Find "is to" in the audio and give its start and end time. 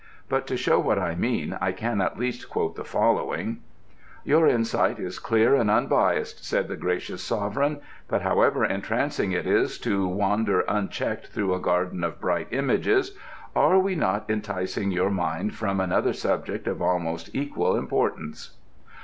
9.45-10.07